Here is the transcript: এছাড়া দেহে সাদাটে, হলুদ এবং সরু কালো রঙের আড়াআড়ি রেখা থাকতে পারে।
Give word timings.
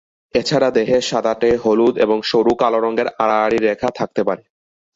এছাড়া 0.33 0.69
দেহে 0.71 0.97
সাদাটে, 1.01 1.49
হলুদ 1.57 1.95
এবং 1.97 2.17
সরু 2.21 2.53
কালো 2.55 2.79
রঙের 2.79 3.07
আড়াআড়ি 3.23 3.57
রেখা 3.59 3.89
থাকতে 3.95 4.21
পারে। 4.23 4.43